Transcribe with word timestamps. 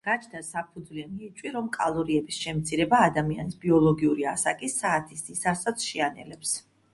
გაჩნდა 0.07 0.39
საფუძვლიანი 0.45 1.27
ეჭვი, 1.27 1.51
რომ 1.55 1.67
კალორიების 1.75 2.39
შემცირება 2.45 3.03
ადამიანის 3.09 3.59
ბიოლოგიური 3.67 4.27
ასაკის 4.33 4.79
საათის 4.81 5.23
ისარსაც 5.37 5.87
შეანელებს. 5.91 6.57